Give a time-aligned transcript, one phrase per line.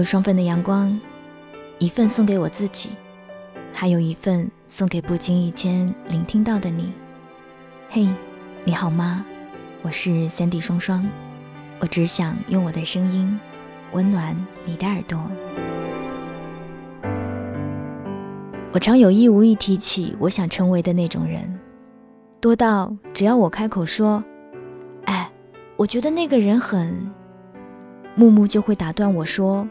[0.00, 0.98] 有双份的阳光，
[1.78, 2.88] 一份送给我自己，
[3.70, 6.90] 还有一份送给不经意间聆听到的你。
[7.90, 8.08] 嘿，
[8.64, 9.22] 你好吗？
[9.82, 11.06] 我是三 D 双双，
[11.80, 13.38] 我只想用我的声音
[13.92, 15.20] 温暖你的耳朵。
[18.72, 21.60] 我常有意无意提起我想成为的那种人，
[22.40, 24.24] 多到只要我开口说
[25.04, 25.30] ：“哎，
[25.76, 27.12] 我觉得那个人很……”
[28.16, 29.68] 木木就会打断我说：“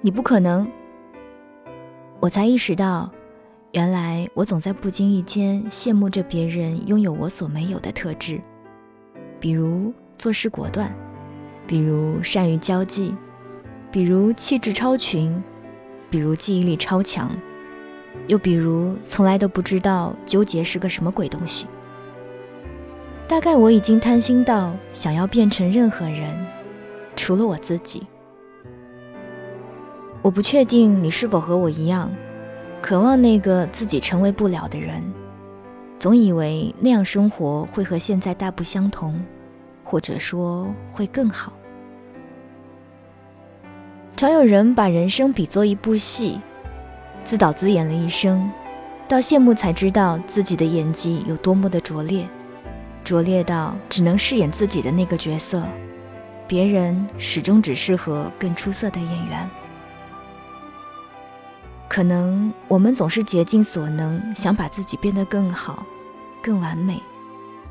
[0.00, 0.70] 你不可能。”
[2.20, 3.10] 我才意识到，
[3.72, 8.40] 原来我总在不经意间羡慕着别人拥有我所没有的特质，
[9.38, 10.94] 比如做事果断，
[11.66, 13.14] 比如善于交际，
[13.90, 15.42] 比如气质超群，
[16.10, 17.30] 比如记忆力超强。
[18.26, 21.66] 又比如，从来都不知道纠结是个什么鬼东西。
[23.26, 26.46] 大概我已经贪心到想要变成任何人，
[27.16, 28.06] 除了我自己。
[30.22, 32.10] 我不确定你是否和我一样，
[32.82, 35.02] 渴望那个自己成为不了的人，
[35.98, 39.18] 总以为那样生活会和现在大不相同，
[39.82, 41.52] 或者说会更好。
[44.14, 46.40] 常有人把人生比作一部戏。
[47.22, 48.50] 自导自演了一生，
[49.06, 52.26] 到谢幕才知道自己的演技有多么的拙劣，
[53.04, 55.62] 拙劣到只能饰演自己的那个角色，
[56.48, 59.48] 别人始终只适合更出色的演员。
[61.90, 65.84] 可能我们总是竭尽所能想把自己变得更好、
[66.40, 67.02] 更完美，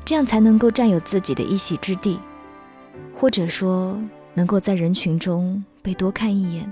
[0.04, 2.20] 这样才能够占有自己的一席之地，
[3.16, 3.98] 或者说
[4.34, 6.70] 能够在人群中被多看一眼。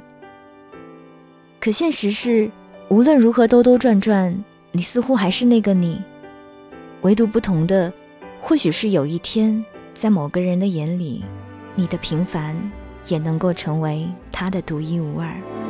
[1.58, 2.50] 可现实是。
[2.90, 6.02] 无论如何兜兜转转，你似乎还是那个你，
[7.02, 7.92] 唯独不同的，
[8.40, 9.62] 或许是有一天，
[9.92, 11.22] 在某个人的眼里，
[11.74, 12.56] 你的平凡
[13.06, 15.67] 也能够成为他的独一无二。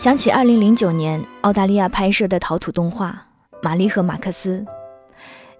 [0.00, 3.10] 想起二零零九年澳大利亚拍摄的陶土动画
[3.62, 4.58] 《玛丽和马克思》。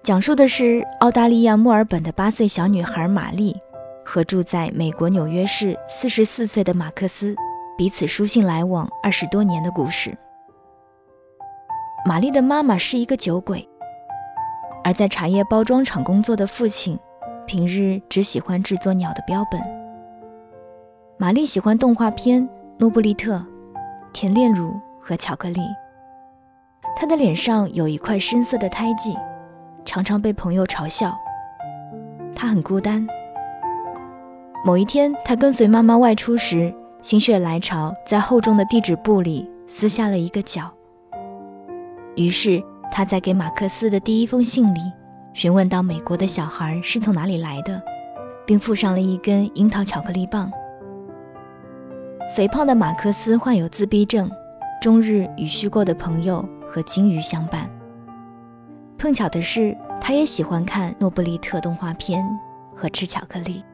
[0.03, 3.55] 讲述的是澳大利亚墨尔本的八岁小女孩玛丽
[4.03, 7.37] 和住在美国纽约市四十四岁的马克思
[7.77, 10.11] 彼此书信来往二十多年的故事。
[12.07, 13.69] 玛丽的妈妈是一个酒鬼，
[14.83, 16.99] 而在茶叶包装厂工作的父亲
[17.47, 19.61] 平日只喜欢制作鸟的标本。
[21.19, 22.43] 玛丽喜欢动画片
[22.79, 23.35] 《诺布利特》、
[24.13, 25.61] 甜炼乳和巧克力。
[26.97, 29.17] 他的脸上有一块深色的胎记。
[29.83, 31.19] 常常被朋友嘲笑，
[32.37, 33.05] 他很孤单。
[34.63, 36.73] 某一天，他跟随妈妈外出时，
[37.03, 40.71] 心血来潮，在厚重的地址簿里撕下了一个角。
[42.15, 44.81] 于是，他在给马克思的第一封信里，
[45.33, 47.83] 询问到美国的小孩是从哪里来的，
[48.47, 50.53] 并附上了一根樱桃巧克力棒。
[52.35, 54.31] 肥胖的马克思患有自闭症，
[54.81, 57.69] 终日与虚构的朋友和鲸鱼相伴。
[58.97, 62.25] 碰巧的是，他也喜欢看诺布利特动画片
[62.75, 63.65] 和吃巧克力。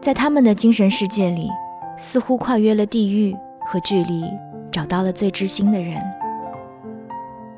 [0.00, 1.48] 在他们的精神世界里，
[1.96, 4.24] 似乎跨越了地域和距离，
[4.72, 6.02] 找到了最知心的人。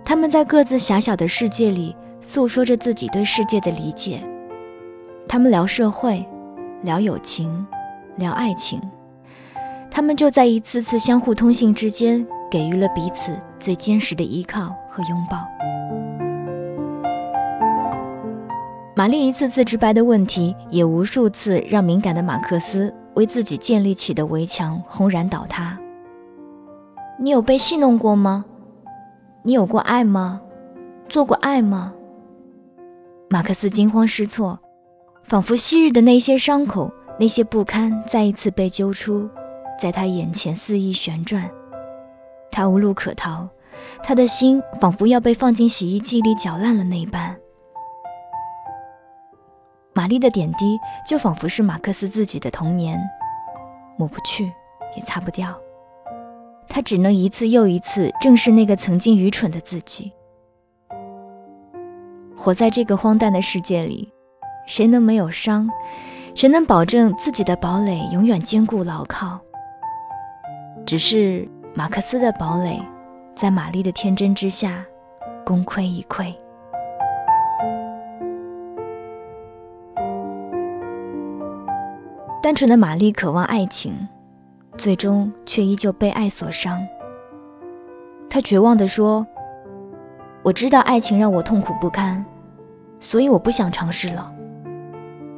[0.05, 4.23] 他们在各自狭小的世界里诉说着自己对世界的理解。
[5.27, 6.27] 他们聊社会，
[6.83, 7.67] 聊友情，
[8.17, 8.79] 聊爱情。
[9.91, 15.39] 他们就在一次次相互通信之间，给予了彼此最坚实的依靠和拥抱。
[18.95, 25.79] 玛丽一次次直白的问题，也无数次让敏感的马克思为自己建立起的围墙轰然倒塌。
[27.19, 28.45] 你有被戏弄过吗？
[29.43, 30.41] 你有过爱吗？
[31.09, 31.93] 做过爱吗？
[33.29, 34.59] 马克思惊慌失措，
[35.23, 39.29] 仿佛昔日的那些伤口、那些不堪再一次被揪出，
[39.81, 41.51] 在他眼前肆意旋转。
[42.53, 43.49] 他无路可逃，
[44.03, 47.35] 他的心仿佛要被放进洗衣机里搅烂了那般。
[49.95, 53.01] 玛丽的点滴就仿佛是马克思自己的童年，
[53.97, 54.53] 抹不去，
[54.97, 55.59] 也擦不掉。
[56.69, 60.13] 他只能一次又一次正视那个曾经愚蠢的自己。
[62.37, 64.13] 活在这个荒诞的世界里，
[64.67, 65.69] 谁能没有伤？
[66.35, 69.41] 谁能保证自己的堡垒永远坚固牢靠？
[70.87, 72.83] 只是马克思的堡垒，
[73.37, 74.85] 在玛丽的天真之下，
[75.45, 76.35] 功亏一篑。
[82.43, 84.09] 单纯的玛丽渴望爱情，
[84.77, 86.81] 最终却依旧被爱所伤。
[88.29, 89.25] 她绝望地说
[90.43, 92.25] ：“我知道爱情让我痛苦不堪，
[92.99, 94.33] 所以我不想尝试了。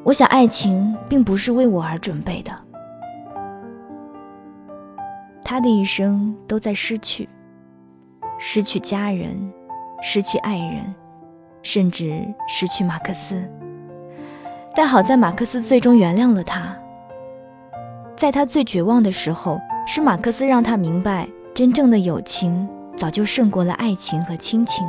[0.05, 2.53] 我想爱情并不是为我而准备的。
[5.53, 7.29] 他的一生都在失去，
[8.39, 9.37] 失去家人，
[10.01, 10.95] 失去爱人，
[11.61, 13.35] 甚至失去马克思。
[14.75, 16.75] 但好在马克思最终原谅了他。
[18.17, 22.67] 在他最绝望的时候，是马克思让他明白，真正的友情
[22.97, 24.87] 早就胜过了爱情和亲情。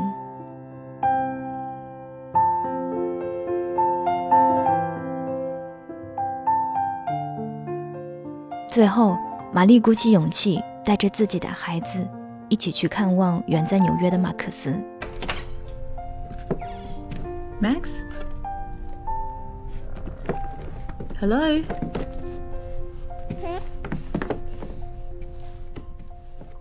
[8.69, 9.17] 最后，
[9.53, 12.03] 玛丽鼓起勇气，带着自己的孩子，
[12.49, 14.73] 一起去看望远在纽约的马克思。
[17.61, 17.99] Max，Hello。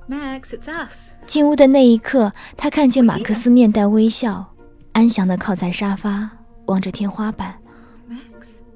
[0.06, 1.12] Max, it's us.
[1.26, 4.52] 进屋的那一刻，他看见马克思面带微笑，
[4.92, 6.28] 安详的靠在沙发，
[6.66, 7.54] 望着天花板，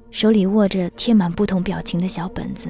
[0.09, 2.67] 手里握着贴满不同表情的小本子。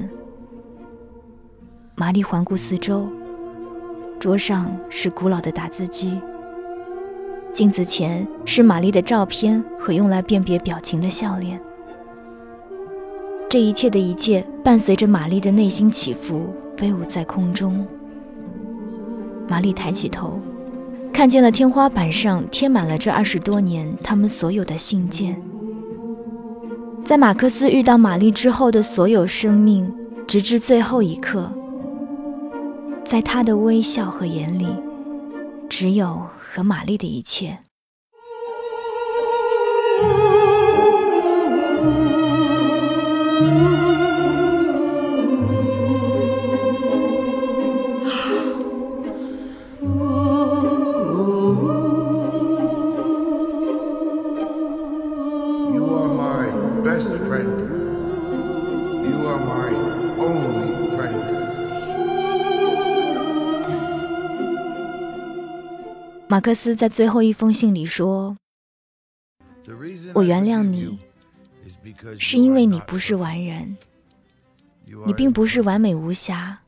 [1.98, 3.08] 玛丽环顾四周，
[4.20, 6.16] 桌上是古老的打字机，
[7.50, 11.60] 镜子前是玛丽的照片和用来辨别表情的笑脸。
[13.50, 17.84] 这一切的一切，伴随着玛丽的内心起伏，飞舞在空中。
[19.48, 20.38] 玛丽抬起头，
[21.12, 25.42] 看见了天花板上贴满了这二十多年他们所有的信件。
[27.04, 29.92] 在马克思遇到玛丽之后的所有生命，
[30.28, 31.50] 直至最后一刻，
[33.10, 34.66] 在他的微笑和眼里，
[35.70, 37.58] 只有和玛丽的一切。
[66.38, 68.36] 马克思在最后一封信里说
[70.14, 70.96] ：“我原谅你，
[72.16, 73.76] 是因为你不是完人，
[75.04, 76.60] 你并不是完美无瑕，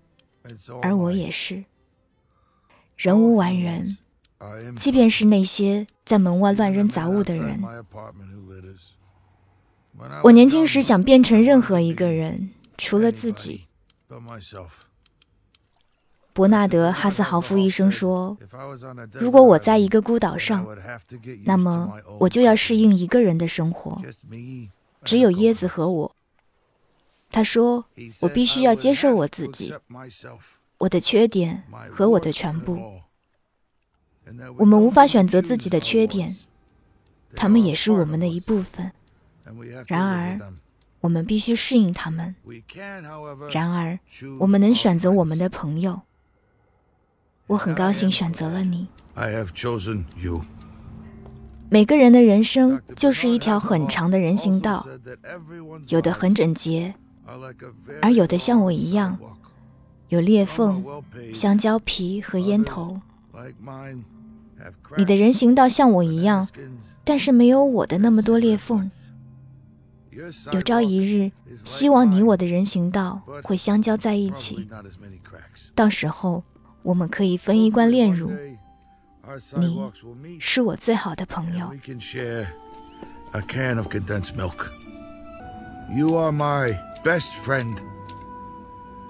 [0.82, 1.64] 而我也是。
[2.96, 3.96] 人无完人，
[4.74, 7.62] 即便是那些在门外乱扔杂物的人。
[10.24, 13.68] 我年轻时想变成任何一个人，除了自己。”
[16.40, 18.34] 伯纳德·哈斯豪夫医生说
[19.12, 20.66] ：“如果我在一个孤岛上，
[21.44, 24.00] 那么我就要适应一个人的生活，
[25.04, 26.16] 只有椰子和我。”
[27.30, 27.84] 他说
[28.20, 29.74] ：“我必须要接受我自己，
[30.78, 33.02] 我的缺点和我的全部。
[34.56, 36.38] 我们无法选择自己的缺点，
[37.36, 38.90] 他们也是我们的一部分。
[39.86, 40.40] 然而，
[41.00, 42.34] 我们必须适应他们。
[43.52, 43.98] 然而，
[44.38, 46.00] 我们能选择我们的朋友。”
[47.50, 48.86] 我很高兴选择了你。
[49.14, 50.42] I have chosen you.
[51.68, 54.86] 每个人的人生就是一条很长的人行道，
[55.88, 56.94] 有的很整洁，
[58.00, 59.18] 而有的像我一样，
[60.10, 60.84] 有裂缝、
[61.34, 63.00] 香蕉皮和烟头。
[64.96, 66.46] 你的人行道像我一样，
[67.02, 68.88] 但是没有我的那么多裂缝。
[70.52, 71.32] 有朝一日，
[71.64, 74.68] 希望你我的人行道会相交在一起，
[75.74, 76.44] 到时候。
[76.83, 78.31] 我们可以分一罐炼乳，
[79.57, 81.71] 你是我最好的朋友。
[83.33, 84.69] A can of condensed milk.
[85.95, 87.77] You are my best friend.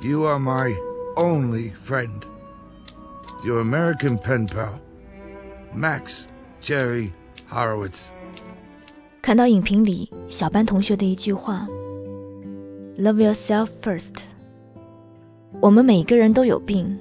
[0.01, 0.73] You are my
[1.15, 2.21] only friend.
[3.43, 4.79] Your American pen pal,
[5.75, 6.23] Max
[6.61, 7.11] Jerry
[7.49, 8.07] Horowitz.
[9.21, 11.67] 看到影评里小班同学的一句话：“
[12.97, 14.15] Love yourself first。”
[15.61, 16.97] 我们每个人都有病。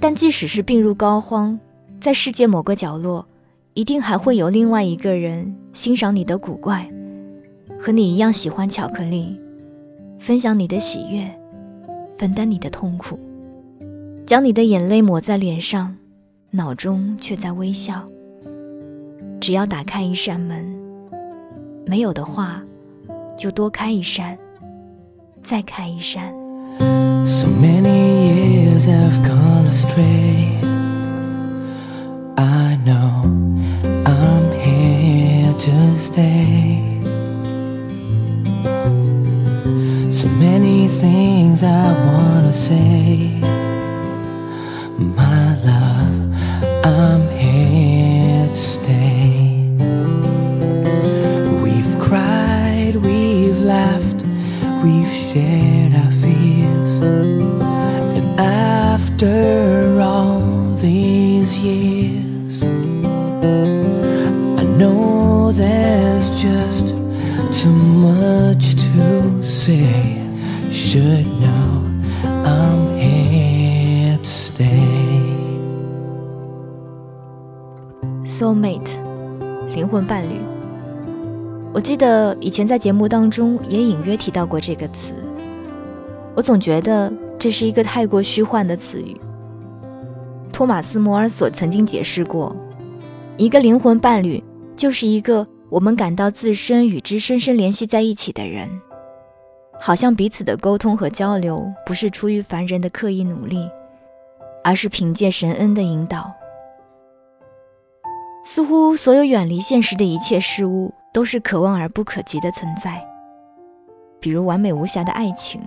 [0.00, 1.58] 但即使是病入膏肓，
[2.00, 3.26] 在世界某个角落，
[3.72, 6.88] 一定还会有另外一个人欣赏你的古怪，
[7.80, 9.40] 和你一样喜欢巧克力，
[10.18, 11.30] 分享你的喜悦，
[12.18, 13.18] 分担你的痛苦，
[14.26, 15.96] 将你的眼泪抹在脸上，
[16.50, 18.02] 脑中却在微笑。
[19.40, 20.66] 只要打开一扇门，
[21.86, 22.62] 没有的话，
[23.36, 24.38] 就多开一扇，
[25.42, 26.32] 再开一扇。
[27.26, 30.60] So many years have gone astray.
[32.38, 33.10] I know
[34.06, 37.00] I'm here to stay.
[40.18, 43.40] So many things I wanna say.
[45.20, 46.20] My love,
[46.84, 47.22] I'm
[78.24, 78.90] soulmate，
[79.74, 80.40] 灵魂伴侣。
[81.72, 85.12] 我记得以前在节目当中也隐约提到过这个词，
[86.34, 89.16] 我总觉得这是一个太过虚幻的词语。
[90.52, 92.54] 托马斯·摩尔索曾经解释过，
[93.36, 94.42] 一个灵魂伴侣
[94.74, 98.68] 就是一个我们感到自身与之深深联系在一起的人，
[99.80, 103.68] 好像彼此的沟通和交流不是出于凡人的刻意努力，
[104.62, 106.32] 而是凭借神恩的引导。
[108.46, 113.02] 似乎所有远离现实的一切事物都是可望而不可及的存在，
[114.20, 115.60] 比如完美无瑕的爱情，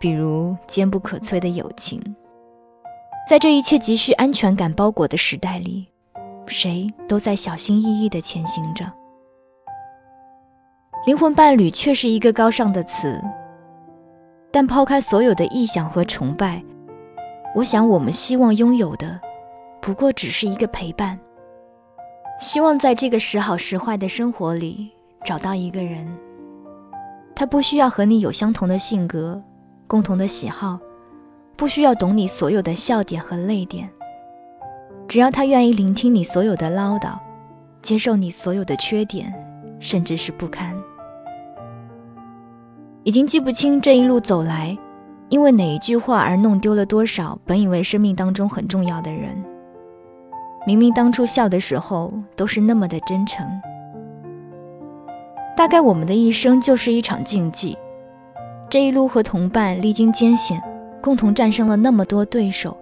[0.00, 2.02] 比如坚不可摧的友情。
[3.28, 5.86] 在这一切急需安全感包裹的时代里，
[6.48, 8.84] 谁都在小心翼翼地前行着。
[11.06, 13.22] 灵魂伴侣却是一个高尚的词，
[14.50, 16.60] 但抛开所有的臆想和崇拜，
[17.54, 19.20] 我想我们希望拥有的，
[19.80, 21.16] 不过只是一个陪伴。
[22.38, 24.90] 希望在这个时好时坏的生活里
[25.24, 26.06] 找到一个人，
[27.34, 29.42] 他不需要和你有相同的性格、
[29.86, 30.78] 共同的喜好，
[31.56, 33.88] 不需要懂你所有的笑点和泪点，
[35.08, 37.18] 只要他愿意聆听你所有的唠叨，
[37.80, 39.32] 接受你所有的缺点，
[39.80, 40.76] 甚至是不堪。
[43.02, 44.76] 已经记不清这一路走来，
[45.30, 49.42] 因为哪一句话而弄丢了多少本以为生命当中很重要的人。
[50.66, 53.46] 明明当初笑的时候都是那么的真诚，
[55.56, 57.78] 大概我们的一生就是一场竞技。
[58.68, 60.60] 这一路和同伴历经艰险，
[61.00, 62.76] 共同战胜了那么多对手，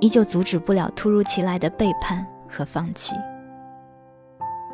[0.00, 3.14] 依旧阻止不了突如其来的背叛和放弃。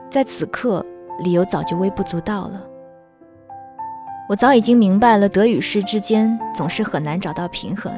[0.08, 0.86] 在此刻，
[1.18, 2.62] 理由早就微不足道了。
[4.28, 7.92] 我早已经明白了，得与失之间总是很难找到平衡，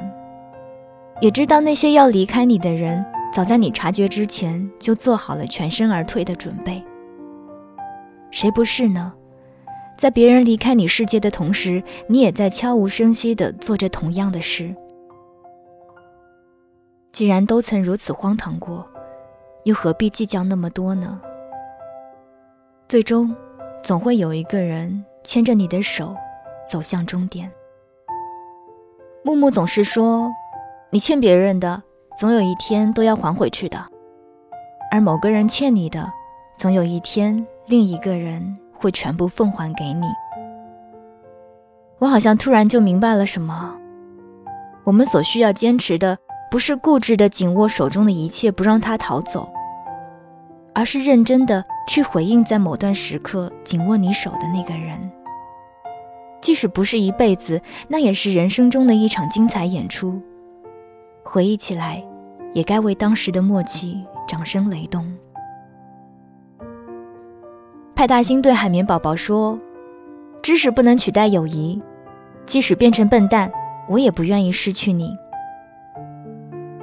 [1.21, 3.05] 也知道那些要离开你的人。
[3.33, 6.83] 早在你察觉之前，就做好了全身而退的准备。
[8.31, 9.13] 谁不是呢？
[9.97, 14.75] 在别人离开你世界的同时，你也在悄无声息地做着同样的事。
[17.11, 18.87] 既然都曾如此荒唐过，
[19.65, 21.21] 又何必计较那么多呢？
[22.89, 23.35] 最终，
[23.83, 26.15] 总会有一个人牵着你的手，
[26.71, 27.51] 走向终点。
[29.25, 30.31] 木木总是说
[30.91, 31.83] ：“你欠别人的。”
[32.19, 33.79] 总有一天都要还回去的，
[34.91, 36.13] 而某个人欠你的，
[36.57, 40.05] 总有一天另一个人会全部奉还给你。
[42.01, 43.73] 我好像突然就明白了什么：
[44.83, 46.19] 我们所需要坚持的，
[46.51, 49.49] 不是固执的紧握手中的一切不让它逃走，
[50.75, 54.99] 而是认真的去回应在某段时刻紧握你手的那个人。
[56.41, 60.21] 即使不是一辈子，那也是人生中的一场精彩演出。
[61.31, 62.03] 回忆起来，
[62.55, 65.07] 也该为当时的默契掌声雷动。
[67.95, 69.59] 派大星对海绵宝宝说
[70.41, 71.83] ：“知识不能取代友谊，
[72.47, 73.53] 即使变成笨蛋，
[73.89, 75.15] 我也不愿意失去你。”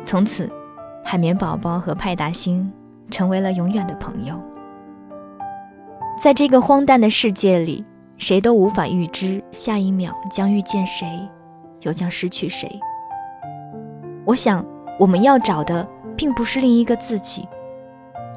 [0.06, 0.48] 从此，
[1.04, 2.72] 海绵宝宝和派大星
[3.10, 4.40] 成为了永远的朋友。
[6.22, 7.84] 在这个荒诞的世界里，
[8.18, 11.08] 谁都无法预知下一秒将遇见谁，
[11.82, 12.70] 又将失去谁。
[14.26, 14.66] 我想，
[14.98, 17.48] 我们要找的并不是另一个自己，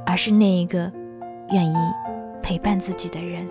[0.04, 0.92] 而是那一个
[1.50, 1.74] 愿意
[2.42, 3.48] 陪伴自己的人。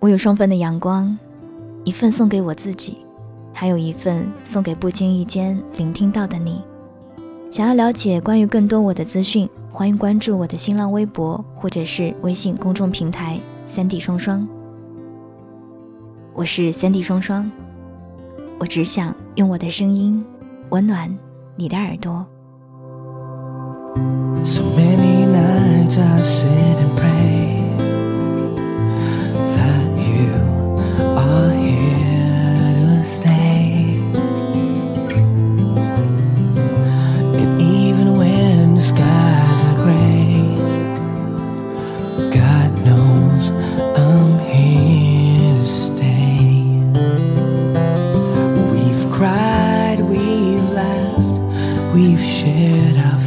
[0.00, 1.18] 我有双份的阳光，
[1.84, 2.98] 一份送给我自己，
[3.54, 6.62] 还有一份送给不经意间聆听到的你。
[7.50, 13.38] 想要了解关于更多我的资讯，欢迎关注我的新浪微博或者是微信公众平台。
[13.68, 14.48] 三 D 双双，
[16.32, 17.48] 我是三 D 双双，
[18.58, 20.24] 我只想用我的声音
[20.70, 21.14] 温暖
[21.54, 22.26] 你的耳朵。
[24.42, 27.47] So many nights I sit and pray.
[51.94, 53.17] we've shared our